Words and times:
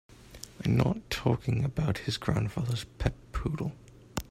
I'm 0.65 0.75
not 0.77 1.11
talking 1.11 1.63
about 1.63 1.99
his 1.99 2.17
grandfather's 2.17 2.85
pet 2.85 3.13
poodle. 3.33 3.73